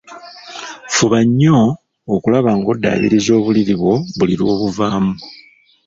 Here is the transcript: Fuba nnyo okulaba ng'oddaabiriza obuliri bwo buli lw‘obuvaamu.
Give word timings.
Fuba 0.93 1.19
nnyo 1.27 1.59
okulaba 2.15 2.49
ng'oddaabiriza 2.57 3.31
obuliri 3.39 3.73
bwo 3.79 3.95
buli 4.17 4.33
lw‘obuvaamu. 4.39 5.13